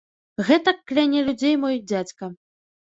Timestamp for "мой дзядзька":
1.67-2.35